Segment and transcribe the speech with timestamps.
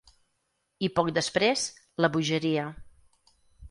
[0.87, 1.69] I poc després,
[2.05, 2.69] la bogeria.